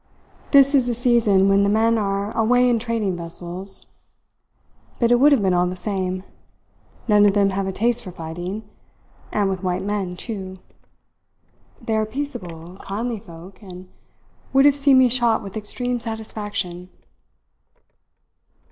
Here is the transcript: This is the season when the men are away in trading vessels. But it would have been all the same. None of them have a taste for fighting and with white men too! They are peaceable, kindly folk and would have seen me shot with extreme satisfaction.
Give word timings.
This 0.49 0.73
is 0.73 0.87
the 0.87 0.95
season 0.95 1.47
when 1.47 1.61
the 1.61 1.69
men 1.69 1.95
are 1.95 2.35
away 2.35 2.67
in 2.67 2.79
trading 2.79 3.15
vessels. 3.17 3.85
But 4.97 5.11
it 5.11 5.19
would 5.19 5.31
have 5.31 5.43
been 5.43 5.53
all 5.53 5.67
the 5.67 5.75
same. 5.75 6.23
None 7.07 7.23
of 7.27 7.35
them 7.35 7.51
have 7.51 7.67
a 7.67 7.71
taste 7.71 8.03
for 8.03 8.09
fighting 8.09 8.67
and 9.31 9.47
with 9.47 9.61
white 9.61 9.83
men 9.83 10.17
too! 10.17 10.57
They 11.79 11.95
are 11.95 12.07
peaceable, 12.07 12.77
kindly 12.81 13.19
folk 13.19 13.61
and 13.61 13.89
would 14.53 14.65
have 14.65 14.75
seen 14.75 14.97
me 14.97 15.07
shot 15.07 15.43
with 15.43 15.55
extreme 15.55 15.99
satisfaction. 15.99 16.89